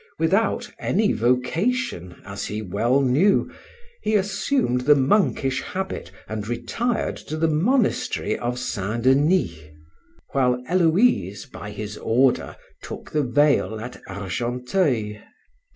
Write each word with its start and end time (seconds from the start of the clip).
Without 0.17 0.67
any 0.79 1.13
vocation, 1.13 2.19
as 2.25 2.45
he 2.47 2.59
well 2.63 3.01
knew, 3.01 3.51
he 4.01 4.15
assumed 4.15 4.81
the 4.81 4.95
monkish 4.95 5.61
habit 5.61 6.09
and 6.27 6.47
retired 6.47 7.15
to 7.17 7.37
the 7.37 7.47
monastery 7.47 8.35
of 8.35 8.57
St. 8.57 9.03
Denis, 9.03 9.59
while 10.31 10.57
Héloïse, 10.63 11.51
by 11.51 11.69
his 11.69 11.99
order, 11.99 12.55
took 12.81 13.11
the 13.11 13.21
veil 13.21 13.79
at 13.79 14.01
Argenteuil. 14.07 15.21